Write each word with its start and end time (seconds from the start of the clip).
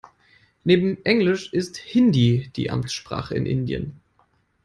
Neben 0.63 0.97
Englisch 1.05 1.53
ist 1.53 1.77
Hindi 1.77 2.49
die 2.55 2.71
Amtssprache 2.71 3.35
in 3.35 3.45
Indien. 3.45 4.01